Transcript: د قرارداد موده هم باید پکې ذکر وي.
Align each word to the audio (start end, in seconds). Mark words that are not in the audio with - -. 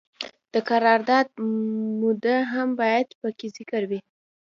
د 0.53 0.55
قرارداد 0.69 1.27
موده 2.01 2.37
هم 2.53 2.69
باید 2.79 3.07
پکې 3.21 3.47
ذکر 3.57 3.81
وي. 3.89 3.99